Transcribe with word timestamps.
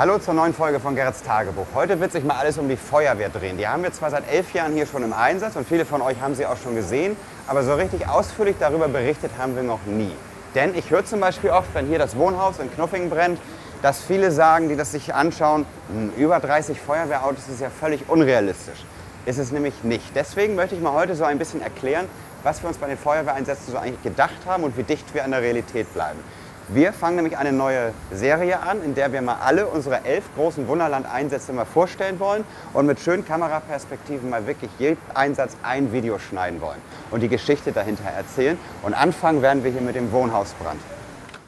Hallo 0.00 0.16
zur 0.16 0.32
neuen 0.32 0.54
Folge 0.54 0.80
von 0.80 0.94
Gerrits 0.94 1.22
Tagebuch. 1.22 1.66
Heute 1.74 2.00
wird 2.00 2.12
sich 2.12 2.24
mal 2.24 2.36
alles 2.36 2.56
um 2.56 2.70
die 2.70 2.78
Feuerwehr 2.78 3.28
drehen. 3.28 3.58
Die 3.58 3.68
haben 3.68 3.82
wir 3.82 3.92
zwar 3.92 4.08
seit 4.08 4.32
elf 4.32 4.54
Jahren 4.54 4.72
hier 4.72 4.86
schon 4.86 5.02
im 5.02 5.12
Einsatz 5.12 5.56
und 5.56 5.68
viele 5.68 5.84
von 5.84 6.00
euch 6.00 6.18
haben 6.22 6.34
sie 6.34 6.46
auch 6.46 6.56
schon 6.56 6.74
gesehen, 6.74 7.18
aber 7.46 7.62
so 7.62 7.74
richtig 7.74 8.08
ausführlich 8.08 8.56
darüber 8.58 8.88
berichtet 8.88 9.30
haben 9.36 9.56
wir 9.56 9.62
noch 9.62 9.84
nie. 9.84 10.12
Denn 10.54 10.74
ich 10.74 10.88
höre 10.90 11.04
zum 11.04 11.20
Beispiel 11.20 11.50
oft, 11.50 11.68
wenn 11.74 11.86
hier 11.86 11.98
das 11.98 12.16
Wohnhaus 12.16 12.60
in 12.60 12.72
Knuffing 12.72 13.10
brennt, 13.10 13.38
dass 13.82 14.00
viele 14.00 14.30
sagen, 14.30 14.70
die 14.70 14.76
das 14.76 14.92
sich 14.92 15.12
anschauen, 15.12 15.66
hm, 15.92 16.14
über 16.16 16.40
30 16.40 16.80
Feuerwehrautos 16.80 17.50
ist 17.50 17.60
ja 17.60 17.68
völlig 17.68 18.08
unrealistisch. 18.08 18.82
Ist 19.26 19.38
es 19.38 19.52
nämlich 19.52 19.84
nicht. 19.84 20.12
Deswegen 20.14 20.54
möchte 20.54 20.76
ich 20.76 20.80
mal 20.80 20.94
heute 20.94 21.14
so 21.14 21.24
ein 21.24 21.36
bisschen 21.36 21.60
erklären, 21.60 22.06
was 22.42 22.62
wir 22.62 22.70
uns 22.70 22.78
bei 22.78 22.86
den 22.86 22.96
Feuerwehreinsätzen 22.96 23.70
so 23.70 23.78
eigentlich 23.78 24.02
gedacht 24.02 24.46
haben 24.46 24.64
und 24.64 24.78
wie 24.78 24.82
dicht 24.82 25.12
wir 25.12 25.24
an 25.24 25.32
der 25.32 25.42
Realität 25.42 25.92
bleiben. 25.92 26.20
Wir 26.72 26.92
fangen 26.92 27.16
nämlich 27.16 27.36
eine 27.36 27.52
neue 27.52 27.92
Serie 28.12 28.60
an, 28.60 28.84
in 28.84 28.94
der 28.94 29.12
wir 29.12 29.20
mal 29.22 29.38
alle 29.40 29.66
unsere 29.66 30.04
elf 30.04 30.24
großen 30.36 30.68
Wunderland-Einsätze 30.68 31.52
mal 31.52 31.64
vorstellen 31.64 32.20
wollen 32.20 32.44
und 32.74 32.86
mit 32.86 33.00
schönen 33.00 33.24
Kameraperspektiven 33.24 34.30
mal 34.30 34.46
wirklich 34.46 34.70
jeden 34.78 34.96
Einsatz 35.12 35.56
ein 35.64 35.92
Video 35.92 36.20
schneiden 36.20 36.60
wollen 36.60 36.80
und 37.10 37.24
die 37.24 37.28
Geschichte 37.28 37.72
dahinter 37.72 38.04
erzählen. 38.04 38.56
Und 38.84 38.94
anfangen 38.94 39.42
werden 39.42 39.64
wir 39.64 39.72
hier 39.72 39.80
mit 39.80 39.96
dem 39.96 40.12
Wohnhausbrand. 40.12 40.80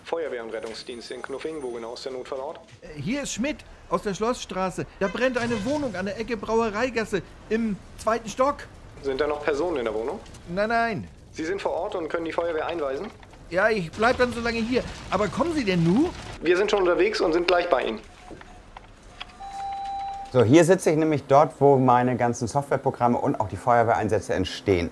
Feuerwehr- 0.04 0.42
und 0.42 0.52
Rettungsdienst 0.52 1.12
in 1.12 1.22
Knuffing, 1.22 1.62
wo 1.62 1.70
genau 1.70 1.94
ist 1.94 2.04
der 2.04 2.10
Notfallort? 2.10 2.58
Hier 2.96 3.22
ist 3.22 3.34
Schmidt 3.34 3.58
aus 3.90 4.02
der 4.02 4.14
Schlossstraße. 4.14 4.86
Da 4.98 5.06
brennt 5.06 5.38
eine 5.38 5.64
Wohnung 5.64 5.94
an 5.94 6.06
der 6.06 6.18
Ecke 6.18 6.36
Brauereigasse 6.36 7.22
im 7.48 7.76
zweiten 7.96 8.28
Stock. 8.28 8.56
Sind 9.02 9.20
da 9.20 9.28
noch 9.28 9.44
Personen 9.44 9.76
in 9.76 9.84
der 9.84 9.94
Wohnung? 9.94 10.18
Nein, 10.48 10.68
nein. 10.68 11.08
Sie 11.30 11.44
sind 11.44 11.62
vor 11.62 11.74
Ort 11.74 11.94
und 11.94 12.08
können 12.08 12.24
die 12.24 12.32
Feuerwehr 12.32 12.66
einweisen? 12.66 13.06
Ja, 13.52 13.68
ich 13.68 13.92
bleib 13.92 14.16
dann 14.16 14.32
so 14.32 14.40
lange 14.40 14.60
hier. 14.60 14.82
Aber 15.10 15.28
kommen 15.28 15.52
Sie 15.52 15.62
denn 15.62 15.84
nur? 15.84 16.08
Wir 16.40 16.56
sind 16.56 16.70
schon 16.70 16.80
unterwegs 16.80 17.20
und 17.20 17.34
sind 17.34 17.46
gleich 17.46 17.68
bei 17.68 17.82
Ihnen. 17.82 18.00
So, 20.32 20.42
hier 20.42 20.64
sitze 20.64 20.90
ich 20.90 20.96
nämlich 20.96 21.24
dort, 21.24 21.60
wo 21.60 21.76
meine 21.76 22.16
ganzen 22.16 22.48
Softwareprogramme 22.48 23.18
und 23.18 23.38
auch 23.38 23.48
die 23.48 23.58
Feuerwehreinsätze 23.58 24.32
entstehen. 24.32 24.88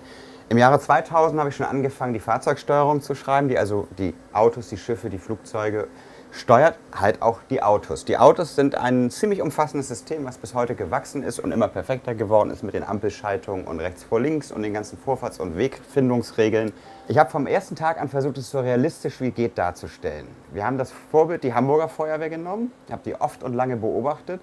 Im 0.49 0.59
Jahre 0.59 0.79
2000 0.79 1.39
habe 1.39 1.49
ich 1.49 1.55
schon 1.55 1.65
angefangen, 1.65 2.13
die 2.13 2.19
Fahrzeugsteuerung 2.19 3.01
zu 3.01 3.15
schreiben, 3.15 3.49
die 3.49 3.57
also 3.57 3.87
die 3.97 4.13
Autos, 4.31 4.69
die 4.69 4.77
Schiffe, 4.77 5.09
die 5.09 5.17
Flugzeuge 5.17 5.87
steuert, 6.31 6.77
halt 6.93 7.21
auch 7.21 7.39
die 7.49 7.61
Autos. 7.61 8.05
Die 8.05 8.17
Autos 8.17 8.55
sind 8.55 8.75
ein 8.75 9.09
ziemlich 9.11 9.41
umfassendes 9.41 9.89
System, 9.89 10.25
was 10.25 10.37
bis 10.37 10.53
heute 10.53 10.75
gewachsen 10.75 11.23
ist 11.23 11.39
und 11.39 11.51
immer 11.51 11.67
perfekter 11.67 12.15
geworden 12.15 12.51
ist 12.51 12.63
mit 12.63 12.73
den 12.73 12.83
Ampelschaltungen 12.83 13.67
und 13.67 13.79
rechts 13.79 14.03
vor 14.03 14.19
links 14.19 14.51
und 14.51 14.63
den 14.63 14.73
ganzen 14.73 14.97
Vorfahrts- 14.97 15.39
und 15.39 15.57
Wegfindungsregeln. 15.57 16.71
Ich 17.07 17.17
habe 17.17 17.29
vom 17.29 17.47
ersten 17.47 17.75
Tag 17.75 17.99
an 17.99 18.07
versucht, 18.07 18.37
es 18.37 18.49
so 18.49 18.61
realistisch 18.61 19.19
wie 19.19 19.31
geht 19.31 19.57
darzustellen. 19.57 20.27
Wir 20.53 20.65
haben 20.65 20.77
das 20.77 20.91
Vorbild, 21.11 21.43
die 21.43 21.53
Hamburger 21.53 21.89
Feuerwehr 21.89 22.29
genommen, 22.29 22.71
habe 22.89 23.01
die 23.03 23.19
oft 23.19 23.43
und 23.43 23.53
lange 23.53 23.75
beobachtet 23.75 24.41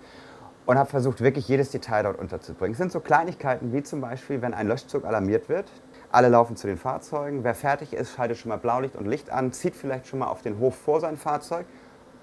und 0.66 0.78
habe 0.78 0.90
versucht, 0.90 1.22
wirklich 1.22 1.48
jedes 1.48 1.70
Detail 1.70 2.02
dort 2.02 2.18
unterzubringen. 2.18 2.72
Es 2.72 2.78
sind 2.78 2.92
so 2.92 3.00
Kleinigkeiten 3.00 3.72
wie 3.72 3.82
zum 3.82 4.02
Beispiel, 4.02 4.42
wenn 4.42 4.52
ein 4.52 4.68
Löschzug 4.68 5.06
alarmiert 5.06 5.48
wird, 5.48 5.64
alle 6.10 6.28
laufen 6.28 6.56
zu 6.56 6.66
den 6.66 6.78
Fahrzeugen. 6.78 7.44
Wer 7.44 7.54
fertig 7.54 7.92
ist, 7.92 8.14
schaltet 8.14 8.38
schon 8.38 8.48
mal 8.48 8.56
Blaulicht 8.56 8.96
und 8.96 9.06
Licht 9.06 9.30
an, 9.30 9.52
zieht 9.52 9.76
vielleicht 9.76 10.06
schon 10.06 10.18
mal 10.18 10.28
auf 10.28 10.42
den 10.42 10.58
Hof 10.58 10.76
vor 10.76 11.00
sein 11.00 11.16
Fahrzeug 11.16 11.66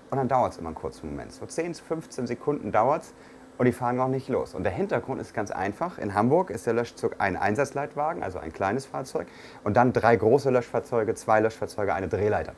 und 0.10 0.18
dann 0.18 0.28
dauert 0.28 0.54
es 0.54 0.58
immer 0.58 0.70
einen 0.70 0.76
kurzen 0.76 1.10
Moment. 1.10 1.32
So 1.32 1.46
10, 1.46 1.76
15 1.76 2.28
Sekunden 2.28 2.72
dauert 2.72 3.04
es 3.04 3.14
und 3.58 3.66
die 3.66 3.72
fahren 3.72 3.96
noch 3.96 4.08
nicht 4.08 4.28
los. 4.28 4.54
Und 4.54 4.64
der 4.64 4.72
Hintergrund 4.72 5.22
ist 5.22 5.34
ganz 5.34 5.52
einfach. 5.52 5.98
In 5.98 6.14
Hamburg 6.14 6.50
ist 6.50 6.66
der 6.66 6.74
Löschzug 6.74 7.16
ein 7.20 7.38
Einsatzleitwagen, 7.38 8.24
also 8.24 8.40
ein 8.40 8.52
kleines 8.52 8.86
Fahrzeug, 8.86 9.28
und 9.64 9.78
dann 9.78 9.94
drei 9.94 10.16
große 10.16 10.50
Löschfahrzeuge, 10.50 11.16
zwei 11.16 11.40
Löschfahrzeuge, 11.40 11.94
eine 11.94 12.08
Drehleiter. 12.08 12.54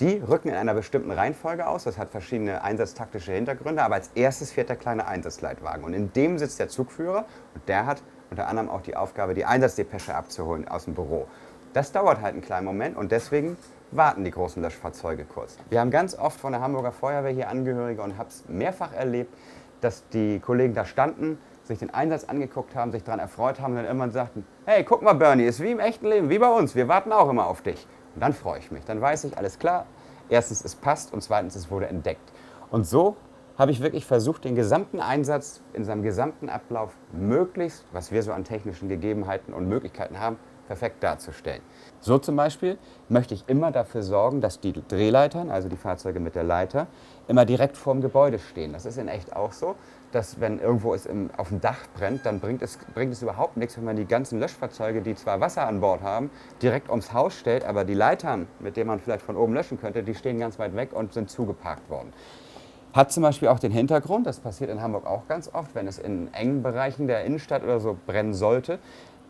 Die 0.00 0.18
rücken 0.18 0.48
in 0.48 0.54
einer 0.54 0.74
bestimmten 0.74 1.10
Reihenfolge 1.10 1.66
aus. 1.66 1.82
Das 1.82 1.98
hat 1.98 2.10
verschiedene 2.10 2.62
einsatztaktische 2.62 3.32
Hintergründe. 3.32 3.82
Aber 3.82 3.96
als 3.96 4.10
erstes 4.14 4.52
fährt 4.52 4.68
der 4.68 4.76
kleine 4.76 5.08
Einsatzleitwagen. 5.08 5.82
Und 5.82 5.92
in 5.92 6.12
dem 6.12 6.38
sitzt 6.38 6.60
der 6.60 6.68
Zugführer. 6.68 7.24
Und 7.54 7.68
der 7.68 7.84
hat 7.84 8.00
unter 8.30 8.48
anderem 8.48 8.68
auch 8.68 8.82
die 8.82 8.96
Aufgabe, 8.96 9.34
die 9.34 9.44
Einsatzdepesche 9.44 10.14
abzuholen 10.14 10.68
aus 10.68 10.84
dem 10.84 10.94
Büro. 10.94 11.26
Das 11.72 11.92
dauert 11.92 12.20
halt 12.20 12.34
einen 12.34 12.42
kleinen 12.42 12.66
Moment 12.66 12.96
und 12.96 13.12
deswegen 13.12 13.56
warten 13.90 14.24
die 14.24 14.30
großen 14.30 14.62
Löschfahrzeuge 14.62 15.24
kurz. 15.24 15.56
Wir 15.70 15.80
haben 15.80 15.90
ganz 15.90 16.16
oft 16.16 16.38
von 16.38 16.52
der 16.52 16.60
Hamburger 16.60 16.92
Feuerwehr 16.92 17.32
hier 17.32 17.48
Angehörige 17.48 18.02
und 18.02 18.18
habe 18.18 18.28
es 18.28 18.44
mehrfach 18.48 18.92
erlebt, 18.92 19.34
dass 19.80 20.06
die 20.08 20.40
Kollegen 20.40 20.74
da 20.74 20.84
standen, 20.84 21.38
sich 21.64 21.78
den 21.78 21.92
Einsatz 21.92 22.24
angeguckt 22.24 22.74
haben, 22.74 22.92
sich 22.92 23.04
daran 23.04 23.20
erfreut 23.20 23.60
haben 23.60 23.72
und 23.72 23.76
dann 23.76 23.86
irgendwann 23.86 24.10
sagten, 24.10 24.46
hey, 24.64 24.84
guck 24.84 25.02
mal 25.02 25.12
Bernie, 25.12 25.44
ist 25.44 25.62
wie 25.62 25.70
im 25.70 25.80
echten 25.80 26.06
Leben, 26.06 26.30
wie 26.30 26.38
bei 26.38 26.48
uns, 26.48 26.74
wir 26.74 26.88
warten 26.88 27.12
auch 27.12 27.28
immer 27.28 27.46
auf 27.46 27.62
dich. 27.62 27.86
Und 28.14 28.22
dann 28.22 28.32
freue 28.32 28.58
ich 28.58 28.70
mich, 28.70 28.84
dann 28.84 29.00
weiß 29.00 29.24
ich, 29.24 29.38
alles 29.38 29.58
klar, 29.58 29.86
erstens, 30.28 30.64
es 30.64 30.74
passt 30.74 31.12
und 31.12 31.22
zweitens, 31.22 31.54
es 31.54 31.70
wurde 31.70 31.86
entdeckt. 31.86 32.32
Und 32.70 32.86
so 32.86 33.16
habe 33.58 33.72
ich 33.72 33.82
wirklich 33.82 34.06
versucht, 34.06 34.44
den 34.44 34.54
gesamten 34.54 35.00
Einsatz 35.00 35.60
in 35.72 35.84
seinem 35.84 36.02
gesamten 36.02 36.48
Ablauf 36.48 36.96
möglichst, 37.12 37.84
was 37.92 38.12
wir 38.12 38.22
so 38.22 38.32
an 38.32 38.44
technischen 38.44 38.88
Gegebenheiten 38.88 39.52
und 39.52 39.68
Möglichkeiten 39.68 40.20
haben, 40.20 40.36
perfekt 40.68 41.02
darzustellen. 41.02 41.62
So 41.98 42.18
zum 42.18 42.36
Beispiel 42.36 42.78
möchte 43.08 43.34
ich 43.34 43.48
immer 43.48 43.72
dafür 43.72 44.02
sorgen, 44.02 44.40
dass 44.40 44.60
die 44.60 44.72
Drehleitern, 44.72 45.50
also 45.50 45.68
die 45.68 45.78
Fahrzeuge 45.78 46.20
mit 46.20 46.34
der 46.34 46.44
Leiter, 46.44 46.86
immer 47.26 47.44
direkt 47.46 47.76
vorm 47.76 48.00
Gebäude 48.00 48.38
stehen. 48.38 48.74
Das 48.74 48.84
ist 48.84 48.98
in 48.98 49.08
echt 49.08 49.34
auch 49.34 49.52
so, 49.52 49.74
dass 50.12 50.40
wenn 50.40 50.60
irgendwo 50.60 50.94
es 50.94 51.06
im, 51.06 51.30
auf 51.36 51.48
dem 51.48 51.60
Dach 51.60 51.78
brennt, 51.96 52.24
dann 52.26 52.38
bringt 52.38 52.62
es, 52.62 52.78
bringt 52.94 53.12
es 53.12 53.22
überhaupt 53.22 53.56
nichts, 53.56 53.76
wenn 53.76 53.84
man 53.84 53.96
die 53.96 54.06
ganzen 54.06 54.38
Löschfahrzeuge, 54.38 55.00
die 55.00 55.14
zwar 55.14 55.40
Wasser 55.40 55.66
an 55.66 55.80
Bord 55.80 56.02
haben, 56.02 56.30
direkt 56.62 56.90
ums 56.90 57.12
Haus 57.12 57.34
stellt, 57.34 57.64
aber 57.64 57.84
die 57.84 57.94
Leitern, 57.94 58.46
mit 58.60 58.76
denen 58.76 58.88
man 58.88 59.00
vielleicht 59.00 59.22
von 59.22 59.36
oben 59.36 59.54
löschen 59.54 59.80
könnte, 59.80 60.02
die 60.02 60.14
stehen 60.14 60.38
ganz 60.38 60.58
weit 60.58 60.76
weg 60.76 60.92
und 60.92 61.12
sind 61.12 61.30
zugeparkt 61.30 61.90
worden. 61.90 62.12
Hat 62.92 63.12
zum 63.12 63.22
Beispiel 63.22 63.48
auch 63.48 63.58
den 63.58 63.72
Hintergrund, 63.72 64.26
das 64.26 64.40
passiert 64.40 64.70
in 64.70 64.80
Hamburg 64.80 65.06
auch 65.06 65.26
ganz 65.28 65.50
oft, 65.52 65.74
wenn 65.74 65.86
es 65.86 65.98
in 65.98 66.32
engen 66.32 66.62
Bereichen 66.62 67.06
der 67.06 67.24
Innenstadt 67.24 67.62
oder 67.62 67.80
so 67.80 67.96
brennen 68.06 68.34
sollte, 68.34 68.78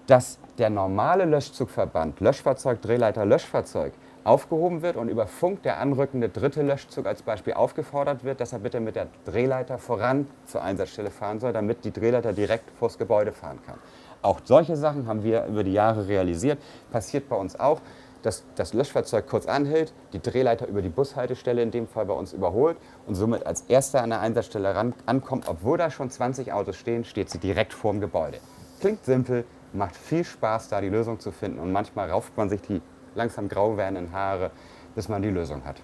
dass 0.06 0.38
der 0.56 0.70
normale 0.70 1.24
Löschzugverband, 1.24 2.20
Löschfahrzeug, 2.20 2.80
Drehleiter, 2.80 3.26
Löschfahrzeug, 3.26 3.92
aufgehoben 4.24 4.82
wird 4.82 4.96
und 4.96 5.08
über 5.08 5.26
Funk 5.26 5.62
der 5.62 5.78
anrückende 5.78 6.28
dritte 6.28 6.62
Löschzug 6.62 7.06
als 7.06 7.22
Beispiel 7.22 7.54
aufgefordert 7.54 8.24
wird, 8.24 8.40
dass 8.40 8.52
er 8.52 8.58
bitte 8.58 8.78
mit 8.78 8.94
der 8.94 9.06
Drehleiter 9.24 9.78
voran 9.78 10.26
zur 10.46 10.62
Einsatzstelle 10.62 11.10
fahren 11.10 11.40
soll, 11.40 11.52
damit 11.52 11.84
die 11.84 11.92
Drehleiter 11.92 12.32
direkt 12.32 12.70
vors 12.78 12.98
Gebäude 12.98 13.32
fahren 13.32 13.58
kann. 13.66 13.78
Auch 14.20 14.40
solche 14.44 14.76
Sachen 14.76 15.06
haben 15.06 15.22
wir 15.22 15.46
über 15.46 15.64
die 15.64 15.72
Jahre 15.72 16.08
realisiert. 16.08 16.58
Passiert 16.90 17.28
bei 17.28 17.36
uns 17.36 17.58
auch, 17.58 17.80
dass 18.22 18.44
das 18.56 18.74
Löschfahrzeug 18.74 19.26
kurz 19.26 19.46
anhält, 19.46 19.92
die 20.12 20.20
Drehleiter 20.20 20.66
über 20.66 20.82
die 20.82 20.88
Bushaltestelle 20.88 21.62
in 21.62 21.70
dem 21.70 21.86
Fall 21.86 22.06
bei 22.06 22.14
uns 22.14 22.32
überholt 22.32 22.76
und 23.06 23.14
somit 23.14 23.46
als 23.46 23.62
erster 23.62 24.02
an 24.02 24.10
der 24.10 24.20
Einsatzstelle 24.20 24.74
ran, 24.74 24.94
ankommt. 25.06 25.48
Obwohl 25.48 25.78
da 25.78 25.90
schon 25.90 26.10
20 26.10 26.52
Autos 26.52 26.76
stehen, 26.76 27.04
steht 27.04 27.30
sie 27.30 27.38
direkt 27.38 27.72
vorm 27.72 28.00
Gebäude. 28.00 28.38
Klingt 28.80 29.04
simpel, 29.04 29.44
macht 29.72 29.96
viel 29.96 30.24
Spaß, 30.24 30.68
da 30.68 30.80
die 30.80 30.88
Lösung 30.88 31.20
zu 31.20 31.32
finden 31.32 31.58
und 31.58 31.72
manchmal 31.72 32.10
rauft 32.10 32.36
man 32.36 32.48
sich 32.48 32.62
die 32.62 32.80
langsam 33.14 33.48
grau 33.48 33.76
werdenden 33.76 34.12
Haare, 34.12 34.50
bis 34.94 35.08
man 35.08 35.22
die 35.22 35.30
Lösung 35.30 35.64
hat. 35.64 35.76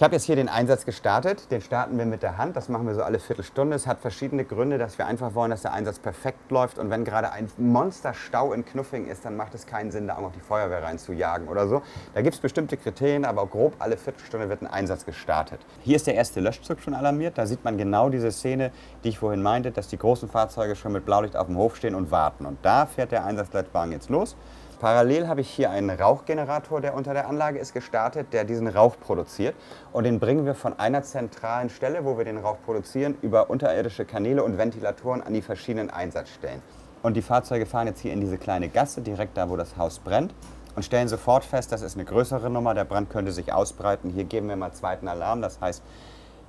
Ich 0.00 0.02
habe 0.02 0.14
jetzt 0.14 0.24
hier 0.24 0.36
den 0.36 0.48
Einsatz 0.48 0.86
gestartet. 0.86 1.50
Den 1.50 1.60
starten 1.60 1.98
wir 1.98 2.06
mit 2.06 2.22
der 2.22 2.38
Hand. 2.38 2.56
Das 2.56 2.70
machen 2.70 2.86
wir 2.86 2.94
so 2.94 3.02
alle 3.02 3.18
Viertelstunde. 3.18 3.76
Es 3.76 3.86
hat 3.86 4.00
verschiedene 4.00 4.46
Gründe, 4.46 4.78
dass 4.78 4.96
wir 4.96 5.06
einfach 5.06 5.34
wollen, 5.34 5.50
dass 5.50 5.60
der 5.60 5.74
Einsatz 5.74 5.98
perfekt 5.98 6.50
läuft. 6.50 6.78
Und 6.78 6.88
wenn 6.88 7.04
gerade 7.04 7.32
ein 7.32 7.48
Monsterstau 7.58 8.54
in 8.54 8.64
Knuffing 8.64 9.08
ist, 9.08 9.26
dann 9.26 9.36
macht 9.36 9.54
es 9.54 9.66
keinen 9.66 9.90
Sinn, 9.90 10.06
da 10.06 10.16
auch 10.16 10.22
noch 10.22 10.32
die 10.32 10.40
Feuerwehr 10.40 10.82
reinzujagen 10.82 11.48
oder 11.48 11.68
so. 11.68 11.82
Da 12.14 12.22
gibt 12.22 12.34
es 12.34 12.40
bestimmte 12.40 12.78
Kriterien, 12.78 13.26
aber 13.26 13.46
grob 13.46 13.74
alle 13.78 13.98
Viertelstunde 13.98 14.48
wird 14.48 14.62
ein 14.62 14.68
Einsatz 14.68 15.04
gestartet. 15.04 15.60
Hier 15.82 15.96
ist 15.96 16.06
der 16.06 16.14
erste 16.14 16.40
Löschzug 16.40 16.80
schon 16.80 16.94
alarmiert. 16.94 17.36
Da 17.36 17.44
sieht 17.44 17.62
man 17.62 17.76
genau 17.76 18.08
diese 18.08 18.32
Szene, 18.32 18.72
die 19.04 19.10
ich 19.10 19.18
vorhin 19.18 19.42
meinte, 19.42 19.70
dass 19.70 19.88
die 19.88 19.98
großen 19.98 20.30
Fahrzeuge 20.30 20.76
schon 20.76 20.92
mit 20.92 21.04
Blaulicht 21.04 21.36
auf 21.36 21.48
dem 21.48 21.58
Hof 21.58 21.76
stehen 21.76 21.94
und 21.94 22.10
warten. 22.10 22.46
Und 22.46 22.56
da 22.62 22.86
fährt 22.86 23.12
der 23.12 23.26
Einsatzleitwagen 23.26 23.92
jetzt 23.92 24.08
los. 24.08 24.34
Parallel 24.80 25.28
habe 25.28 25.42
ich 25.42 25.50
hier 25.50 25.70
einen 25.70 25.90
Rauchgenerator, 25.90 26.80
der 26.80 26.94
unter 26.94 27.12
der 27.12 27.28
Anlage 27.28 27.58
ist, 27.58 27.74
gestartet, 27.74 28.32
der 28.32 28.44
diesen 28.44 28.66
Rauch 28.66 28.96
produziert. 28.98 29.54
Und 29.92 30.04
den 30.04 30.18
bringen 30.18 30.46
wir 30.46 30.54
von 30.54 30.78
einer 30.78 31.02
zentralen 31.02 31.68
Stelle, 31.68 32.06
wo 32.06 32.16
wir 32.16 32.24
den 32.24 32.38
Rauch 32.38 32.56
produzieren, 32.64 33.14
über 33.20 33.50
unterirdische 33.50 34.06
Kanäle 34.06 34.42
und 34.42 34.56
Ventilatoren 34.56 35.22
an 35.22 35.34
die 35.34 35.42
verschiedenen 35.42 35.90
Einsatzstellen. 35.90 36.62
Und 37.02 37.14
die 37.14 37.20
Fahrzeuge 37.20 37.66
fahren 37.66 37.88
jetzt 37.88 38.00
hier 38.00 38.14
in 38.14 38.22
diese 38.22 38.38
kleine 38.38 38.70
Gasse, 38.70 39.02
direkt 39.02 39.36
da, 39.36 39.50
wo 39.50 39.56
das 39.56 39.76
Haus 39.76 39.98
brennt, 39.98 40.32
und 40.76 40.82
stellen 40.82 41.08
sofort 41.08 41.44
fest, 41.44 41.72
das 41.72 41.82
ist 41.82 41.96
eine 41.96 42.06
größere 42.06 42.48
Nummer, 42.48 42.72
der 42.72 42.84
Brand 42.84 43.10
könnte 43.10 43.32
sich 43.32 43.52
ausbreiten. 43.52 44.08
Hier 44.08 44.24
geben 44.24 44.48
wir 44.48 44.56
mal 44.56 44.72
zweiten 44.72 45.08
Alarm, 45.08 45.42
das 45.42 45.60
heißt, 45.60 45.82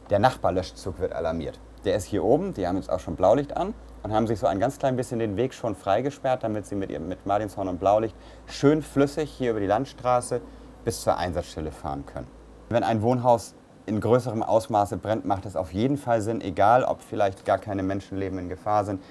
der 0.10 0.19
Nachbarlöschzug 0.19 1.00
wird 1.00 1.12
alarmiert. 1.12 1.60
Der 1.84 1.95
ist 1.98 2.06
hier 2.06 2.24
oben, 2.24 2.54
die 2.54 2.66
haben 2.66 2.77
jetzt 2.77 2.89
auch 2.89 3.00
schon 3.00 3.18
Blaulicht 3.18 3.57
an 3.57 3.74
und 4.03 4.13
haben 4.13 4.27
sich 4.27 4.39
so 4.39 4.48
ein 4.48 4.59
ganz 4.59 4.80
klein 4.80 4.95
bisschen 4.95 5.19
den 5.19 5.38
Weg 5.38 5.53
schon 5.53 5.75
freigesperrt, 5.75 6.44
damit 6.44 6.65
sie 6.65 6.75
mit, 6.75 6.89
ihrem, 6.89 7.07
mit 7.07 7.25
Martinshorn 7.25 7.68
und 7.68 7.80
Blaulicht 7.80 8.15
schön 8.48 8.81
flüssig 8.81 9.30
hier 9.30 9.51
über 9.51 9.59
die 9.59 9.68
Landstraße 9.68 10.42
bis 10.83 11.01
zur 11.01 11.18
Einsatzstelle 11.18 11.71
fahren 11.71 12.06
können. 12.06 12.27
Wenn 12.69 12.83
ein 12.83 13.01
Wohnhaus 13.01 13.56
in 13.86 14.00
größerem 14.00 14.44
Ausmaße 14.44 14.98
brennt, 14.98 15.25
macht 15.25 15.45
es 15.45 15.56
auf 15.56 15.74
jeden 15.74 15.98
Fall 15.98 16.21
Sinn, 16.21 16.42
egal 16.42 16.83
ob 16.83 17.01
vielleicht 17.01 17.45
gar 17.45 17.57
keine 17.57 17.83
Menschenleben 17.83 18.39
in 18.39 18.50
Gefahr 18.50 18.86
sind, 18.86 19.01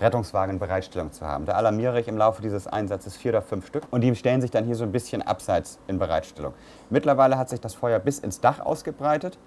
Rettungswagen 0.00 0.54
in 0.54 0.60
Bereitstellung 0.60 1.12
zu 1.12 1.26
haben. 1.26 1.44
Da 1.44 1.54
alarmiere 1.54 1.98
ich 2.00 2.08
im 2.08 2.16
Laufe 2.16 2.40
dieses 2.40 2.66
Einsatzes 2.66 3.16
vier 3.16 3.32
oder 3.32 3.42
fünf 3.42 3.66
Stück 3.66 3.82
und 3.90 4.02
die 4.02 4.14
stellen 4.14 4.40
sich 4.40 4.50
dann 4.50 4.64
hier 4.64 4.76
so 4.76 4.84
ein 4.84 4.92
bisschen 4.92 5.22
abseits 5.22 5.78
in 5.88 5.98
Bereitstellung. 5.98 6.54
Mittlerweile 6.88 7.36
hat 7.36 7.48
sich 7.48 7.60
das 7.60 7.74
Feuer 7.74 7.98
bis 7.98 8.20
ins 8.20 8.40
Dach 8.40 8.60
ausgebreitet 8.60 9.38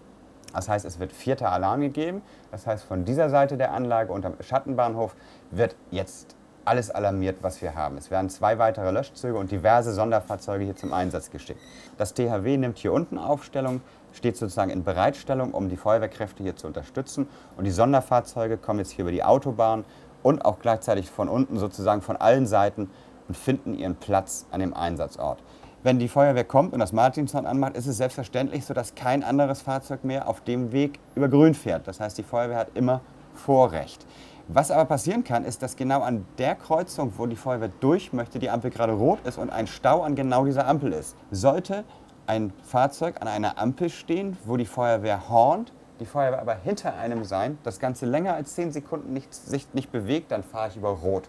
Das 0.54 0.70
heißt, 0.70 0.86
es 0.86 1.00
wird 1.00 1.12
vierter 1.12 1.52
Alarm 1.52 1.82
gegeben. 1.82 2.22
Das 2.52 2.68
heißt, 2.68 2.84
von 2.84 3.06
dieser 3.06 3.30
Seite 3.30 3.58
der 3.58 3.74
Anlage 3.74 4.12
unterm 4.12 4.34
Schattenbahnhof 4.42 5.16
wird 5.52 5.76
jetzt 5.92 6.36
alles 6.66 6.92
alarmiert, 6.92 7.38
was 7.42 7.62
wir 7.62 7.76
haben. 7.76 7.98
Es 7.98 8.12
werden 8.12 8.30
zwei 8.30 8.60
weitere 8.60 8.92
Löschzüge 8.92 9.38
und 9.38 9.52
diverse 9.52 9.94
Sonderfahrzeuge 9.94 10.64
hier 10.64 10.76
zum 10.76 10.94
Einsatz 10.94 11.32
geschickt. 11.32 11.60
Das 11.98 12.14
THW 12.14 12.58
nimmt 12.58 12.78
hier 12.78 12.94
unten 12.94 13.18
Aufstellung, 13.18 13.82
steht 14.14 14.38
sozusagen 14.38 14.70
in 14.70 14.84
Bereitstellung, 14.84 15.54
um 15.54 15.70
die 15.70 15.78
Feuerwehrkräfte 15.78 16.44
hier 16.44 16.56
zu 16.56 16.68
unterstützen. 16.68 17.28
Und 17.58 17.64
die 17.64 17.72
Sonderfahrzeuge 17.72 18.58
kommen 18.58 18.80
jetzt 18.80 18.92
hier 18.92 19.04
über 19.04 19.12
die 19.12 19.24
Autobahn 19.24 19.86
und 20.24 20.46
auch 20.46 20.60
gleichzeitig 20.60 21.10
von 21.10 21.30
unten 21.30 21.58
sozusagen 21.58 22.02
von 22.02 22.18
allen 22.18 22.46
Seiten 22.46 22.90
und 23.28 23.36
finden 23.36 23.74
ihren 23.74 23.96
Platz 23.96 24.46
an 24.52 24.60
dem 24.60 24.74
Einsatzort. 24.74 25.40
Wenn 25.84 25.98
die 25.98 26.10
Feuerwehr 26.10 26.44
kommt 26.44 26.74
und 26.74 26.80
das 26.80 26.94
Martinshorn 26.94 27.48
anmacht, 27.48 27.76
ist 27.76 27.88
es 27.88 27.98
selbstverständlich 27.98 28.66
so, 28.66 28.76
dass 28.76 28.94
kein 28.94 29.24
anderes 29.24 29.64
Fahrzeug 29.64 30.04
mehr 30.04 30.28
auf 30.28 30.42
dem 30.42 30.72
Weg 30.72 31.00
über 31.16 31.28
Grün 31.28 31.56
fährt. 31.56 31.88
Das 31.88 32.00
heißt, 32.00 32.20
die 32.20 32.24
Feuerwehr 32.24 32.58
hat 32.58 32.76
immer 32.76 33.02
Vorrecht. 33.34 34.06
Was 34.48 34.70
aber 34.70 34.86
passieren 34.86 35.24
kann, 35.24 35.44
ist, 35.44 35.64
dass 35.64 35.76
genau 35.76 36.02
an 36.02 36.24
der 36.38 36.54
Kreuzung, 36.54 37.14
wo 37.18 37.26
die 37.26 37.36
Feuerwehr 37.36 37.72
durch 37.80 38.14
möchte, 38.14 38.38
die 38.38 38.52
Ampel 38.52 38.70
gerade 38.70 38.94
rot 38.94 39.26
ist 39.26 39.40
und 39.40 39.50
ein 39.50 39.66
Stau 39.66 40.04
an 40.04 40.14
genau 40.14 40.46
dieser 40.46 40.68
Ampel 40.68 40.94
ist. 40.94 41.16
Sollte 41.32 41.84
ein 42.28 42.54
Fahrzeug 42.62 43.16
an 43.20 43.28
einer 43.28 43.58
Ampel 43.58 43.90
stehen, 43.90 44.38
wo 44.46 44.58
die 44.58 44.68
Feuerwehr 44.68 45.30
hornt, 45.30 45.74
die 46.00 46.06
Feuerwehr 46.06 46.42
aber 46.42 46.56
hinter 46.56 46.96
einem 46.96 47.24
sein, 47.24 47.58
das 47.64 47.80
Ganze 47.80 48.06
länger 48.06 48.36
als 48.36 48.54
10 48.54 48.72
Sekunden 48.72 49.14
nicht, 49.14 49.34
sich 49.34 49.66
nicht 49.74 49.92
bewegt, 49.92 50.32
dann 50.32 50.44
fahre 50.44 50.70
ich 50.70 50.76
über 50.76 50.90
Rot. 50.90 51.28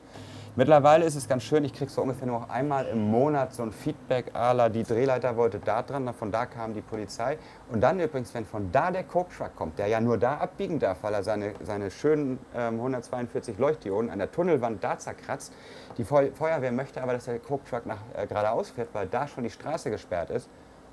Mittlerweile 0.55 1.07
ist 1.07 1.17
es 1.17 1.27
ganz 1.27 1.45
schön, 1.45 1.65
ich 1.65 1.73
kriege 1.73 1.91
so 1.91 2.03
ungefähr 2.03 2.27
nur 2.27 2.41
noch 2.41 2.51
einmal 2.51 2.85
im 2.85 3.11
Monat 3.11 3.55
so 3.55 3.63
ein 3.63 3.73
Feedback, 3.73 4.35
ala 4.35 4.69
die 4.69 4.83
Drehleiter 4.83 5.35
wollte 5.39 5.59
da 5.59 5.81
dran, 5.81 6.13
von 6.13 6.31
da 6.31 6.45
kam 6.45 6.75
die 6.75 6.83
Polizei. 6.83 7.39
Und 7.71 7.81
dann 7.81 7.99
übrigens, 7.99 8.35
wenn 8.35 8.45
von 8.45 8.71
da 8.71 8.91
der 8.91 9.05
Coke-Truck 9.05 9.57
kommt, 9.57 9.79
der 9.79 9.87
ja 9.87 9.99
nur 9.99 10.19
da 10.19 10.37
abbiegen 10.37 10.79
darf, 10.79 10.99
weil 11.05 11.15
er 11.15 11.23
seine, 11.23 11.55
seine 11.63 11.91
schönen 11.91 12.39
ähm, 12.55 12.75
142 12.75 13.57
Leuchtdioden 13.57 14.11
an 14.11 14.19
der 14.19 14.31
Tunnelwand 14.31 14.85
da 14.85 14.99
zerkratzt, 14.99 15.55
die 15.97 16.05
Feuerwehr 16.05 16.73
möchte 16.73 17.03
aber, 17.03 17.15
dass 17.15 17.25
der 17.25 17.39
Coke-Truck 17.39 17.85
äh, 18.13 18.27
geradeaus 18.27 18.69
fährt, 18.69 18.91
weil 18.93 19.07
da 19.07 19.27
schon 19.29 19.45
die 19.45 19.51
Straße 19.51 19.91
gesperrt 19.91 20.29
ist, 20.29 20.51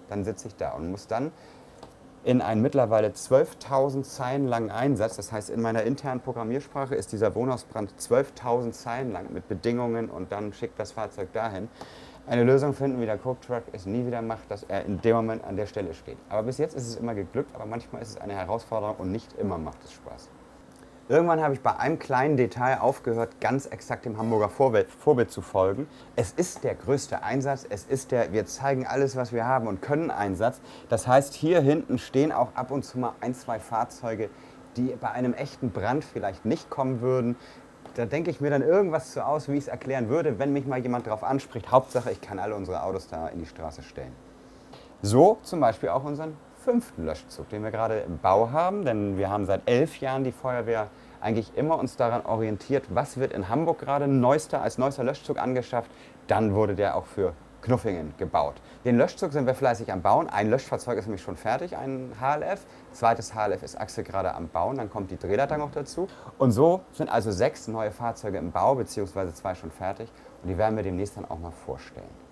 dann 0.07 0.23
sitze 0.23 0.47
ich 0.47 0.55
da 0.55 0.71
und 0.71 0.89
muss 0.89 1.05
dann 1.07 1.33
in 2.23 2.41
einen 2.41 2.61
mittlerweile 2.61 3.09
12.000 3.09 4.03
Zeilen 4.03 4.47
langen 4.47 4.71
Einsatz. 4.71 5.15
Das 5.15 5.31
heißt, 5.31 5.49
in 5.49 5.61
meiner 5.61 5.83
internen 5.83 6.19
Programmiersprache 6.19 6.95
ist 6.95 7.11
dieser 7.11 7.35
Wohnhausbrand 7.35 7.93
12.000 7.99 8.71
Zeilen 8.71 9.11
lang 9.11 9.31
mit 9.33 9.47
Bedingungen 9.47 10.09
und 10.09 10.31
dann 10.31 10.53
schickt 10.53 10.79
das 10.79 10.91
Fahrzeug 10.91 11.31
dahin. 11.33 11.69
Eine 12.27 12.43
Lösung 12.43 12.73
finden, 12.73 13.01
wie 13.01 13.05
der 13.05 13.17
Coke 13.17 13.39
Truck 13.45 13.63
es 13.71 13.85
nie 13.85 14.05
wieder 14.05 14.21
macht, 14.21 14.51
dass 14.51 14.63
er 14.63 14.85
in 14.85 15.01
dem 15.01 15.15
Moment 15.15 15.43
an 15.45 15.55
der 15.55 15.65
Stelle 15.65 15.93
steht. 15.93 16.17
Aber 16.29 16.43
bis 16.43 16.57
jetzt 16.59 16.75
ist 16.75 16.87
es 16.87 16.95
immer 16.95 17.15
geglückt, 17.15 17.55
aber 17.55 17.65
manchmal 17.65 18.01
ist 18.01 18.09
es 18.09 18.17
eine 18.17 18.33
Herausforderung 18.33 18.97
und 18.97 19.11
nicht 19.11 19.33
immer 19.39 19.57
macht 19.57 19.83
es 19.83 19.93
Spaß. 19.93 20.29
Irgendwann 21.11 21.41
habe 21.41 21.55
ich 21.55 21.61
bei 21.61 21.75
einem 21.75 21.97
kleinen 21.97 22.37
Detail 22.37 22.81
aufgehört, 22.81 23.41
ganz 23.41 23.65
exakt 23.65 24.05
dem 24.05 24.19
Hamburger 24.19 24.47
Vorbild, 24.47 24.91
Vorbild, 24.91 25.31
zu 25.31 25.41
folgen. 25.41 25.87
Es 26.15 26.33
ist 26.33 26.63
der 26.63 26.75
größte 26.75 27.23
Einsatz, 27.23 27.65
es 27.67 27.85
ist 27.85 28.11
der, 28.11 28.31
wir 28.31 28.45
zeigen 28.45 28.85
alles, 28.85 29.15
was 29.15 29.33
wir 29.33 29.47
haben 29.47 29.65
und 29.65 29.81
können 29.81 30.11
Einsatz. 30.11 30.61
Das 30.87 31.07
heißt, 31.07 31.33
hier 31.33 31.61
hinten 31.61 31.97
stehen 31.97 32.31
auch 32.31 32.53
ab 32.53 32.69
und 32.69 32.85
zu 32.85 32.99
mal 32.99 33.13
ein, 33.21 33.33
zwei 33.33 33.57
Fahrzeuge, 33.57 34.29
die 34.77 34.95
bei 35.01 35.09
einem 35.09 35.33
echten 35.33 35.71
Brand 35.71 36.05
vielleicht 36.05 36.45
nicht 36.45 36.69
kommen 36.69 37.01
würden. 37.01 37.35
Da 37.95 38.05
denke 38.05 38.29
ich 38.29 38.39
mir 38.39 38.51
dann 38.51 38.61
irgendwas 38.61 39.11
zu 39.11 39.25
aus, 39.25 39.49
wie 39.49 39.53
ich 39.53 39.63
es 39.63 39.67
erklären 39.67 40.09
würde, 40.09 40.37
wenn 40.37 40.53
mich 40.53 40.67
mal 40.67 40.77
jemand 40.77 41.07
darauf 41.07 41.23
anspricht. 41.23 41.71
Hauptsache, 41.71 42.11
ich 42.11 42.21
kann 42.21 42.37
alle 42.37 42.53
unsere 42.53 42.83
Autos 42.83 43.07
da 43.07 43.29
in 43.29 43.39
die 43.39 43.47
Straße 43.47 43.81
stellen. 43.81 44.13
So 45.01 45.39
zum 45.41 45.59
Beispiel 45.59 45.89
auch 45.89 46.03
unseren 46.03 46.37
fünften 46.69 47.07
Löschzug, 47.07 47.49
den 47.49 47.63
wir 47.63 47.71
gerade 47.71 48.01
im 48.01 48.19
Bau 48.19 48.51
haben, 48.51 48.85
denn 48.85 49.17
wir 49.17 49.31
haben 49.31 49.47
seit 49.47 49.67
elf 49.67 49.99
Jahren 50.01 50.23
die 50.23 50.31
Feuerwehr 50.31 50.89
eigentlich 51.19 51.57
immer 51.57 51.79
uns 51.79 51.95
daran 51.95 52.23
orientiert, 52.27 52.83
was 52.89 53.17
wird 53.17 53.33
in 53.33 53.49
Hamburg 53.49 53.79
gerade 53.79 54.07
neuester, 54.07 54.61
als 54.61 54.77
neuester 54.77 55.03
Löschzug 55.03 55.39
angeschafft. 55.39 55.89
Dann 56.27 56.53
wurde 56.53 56.75
der 56.75 56.95
auch 56.95 57.07
für 57.07 57.33
Knuffingen 57.63 58.13
gebaut. 58.19 58.61
Den 58.85 58.99
Löschzug 58.99 59.33
sind 59.33 59.47
wir 59.47 59.55
fleißig 59.55 59.91
am 59.91 60.03
Bauen. 60.03 60.29
Ein 60.29 60.51
Löschfahrzeug 60.51 60.99
ist 60.99 61.07
nämlich 61.07 61.23
schon 61.23 61.37
fertig, 61.37 61.75
ein 61.75 62.11
HLF. 62.21 62.63
Zweites 62.91 63.33
HLF 63.33 63.63
ist 63.63 63.75
Axel 63.75 64.03
gerade 64.03 64.35
am 64.35 64.47
Bauen, 64.47 64.77
dann 64.77 64.91
kommt 64.91 65.09
die 65.09 65.17
Drehleiter 65.17 65.57
noch 65.57 65.71
dazu. 65.71 66.07
Und 66.37 66.51
so 66.51 66.81
sind 66.91 67.09
also 67.09 67.31
sechs 67.31 67.67
neue 67.67 67.89
Fahrzeuge 67.89 68.37
im 68.37 68.51
Bau, 68.51 68.75
beziehungsweise 68.75 69.33
zwei 69.33 69.55
schon 69.55 69.71
fertig. 69.71 70.11
Und 70.43 70.49
die 70.49 70.57
werden 70.59 70.75
wir 70.75 70.83
demnächst 70.83 71.17
dann 71.17 71.25
auch 71.25 71.39
mal 71.39 71.49
vorstellen. 71.49 72.28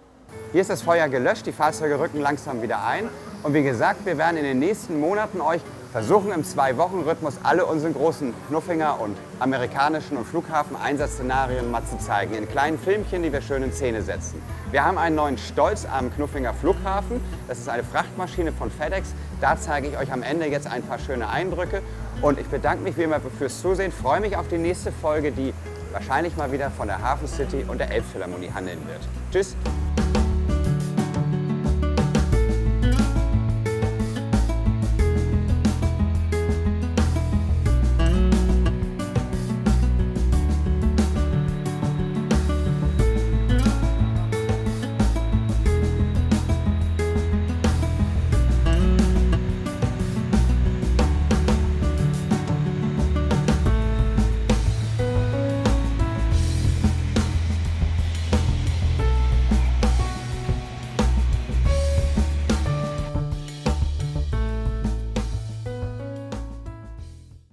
Hier 0.52 0.62
ist 0.62 0.70
das 0.70 0.82
Feuer 0.82 1.08
gelöscht, 1.10 1.46
die 1.46 1.52
Fahrzeuge 1.52 2.00
rücken 2.00 2.20
langsam 2.20 2.62
wieder 2.62 2.84
ein. 2.86 3.10
Und 3.44 3.54
wie 3.54 3.64
gesagt, 3.64 4.06
wir 4.06 4.18
werden 4.18 4.38
in 4.38 4.44
den 4.44 4.60
nächsten 4.60 5.00
Monaten 5.00 5.42
euch 5.42 5.62
versuchen 5.92 6.32
im 6.32 6.44
Zwei-Wochen-Rhythmus 6.44 7.36
alle 7.44 7.66
unsere 7.66 7.92
großen 7.92 8.34
Knuffinger 8.48 9.00
und 9.00 9.18
amerikanischen 9.40 10.18
und 10.18 10.26
Flughafen-Einsatzszenarien 10.26 11.70
mal 11.70 11.84
zu 11.86 11.98
zeigen. 11.98 12.34
In 12.34 12.48
kleinen 12.48 12.78
Filmchen, 12.78 13.24
die 13.24 13.32
wir 13.32 13.42
schön 13.42 13.64
in 13.64 13.72
Szene 13.72 14.02
setzen. 14.02 14.42
Wir 14.72 14.84
haben 14.86 14.98
einen 14.98 15.16
neuen 15.16 15.38
Stolz 15.38 15.86
am 15.86 16.14
Knuffinger 16.14 16.54
Flughafen. 16.54 17.22
Das 17.48 17.58
ist 17.58 17.70
eine 17.70 17.84
Frachtmaschine 17.84 18.52
von 18.52 18.72
FedEx. 18.72 19.14
Da 19.42 19.58
zeige 19.60 19.88
ich 19.88 19.98
euch 19.98 20.12
am 20.12 20.24
Ende 20.24 20.48
jetzt 20.48 20.68
ein 20.68 20.82
paar 20.84 21.00
schöne 21.00 21.30
Eindrücke. 21.30 21.82
Und 22.22 22.40
ich 22.40 22.48
bedanke 22.48 22.84
mich 22.84 22.98
wie 22.98 23.04
immer 23.04 23.20
fürs 23.38 23.62
Zusehen. 23.62 23.92
Freue 23.92 24.22
mich 24.22 24.38
auf 24.38 24.48
die 24.48 24.58
nächste 24.58 24.92
Folge, 24.92 25.32
die 25.32 25.54
wahrscheinlich 25.92 26.36
mal 26.36 26.52
wieder 26.52 26.72
von 26.72 26.88
der 26.88 27.02
Hafen 27.02 27.28
City 27.28 27.66
und 27.68 27.80
der 27.80 27.92
Elbphilharmonie 27.92 28.52
handeln 28.54 28.80
wird. 28.88 29.02
Tschüss! 29.32 29.56